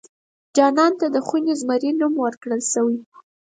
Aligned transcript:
خانان 0.55 0.91
ته 0.99 1.05
د 1.11 1.17
خوني 1.27 1.53
زمري 1.61 1.89
نوم 1.99 2.13
ورکړل 2.25 2.61
شوی. 2.71 2.97